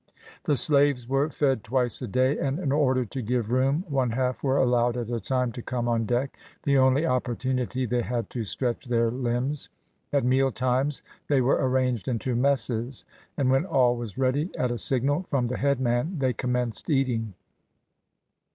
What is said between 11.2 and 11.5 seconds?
they